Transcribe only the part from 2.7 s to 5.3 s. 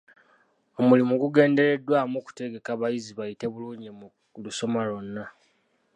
bayizi bayite bulungi mu lusoma lwonna.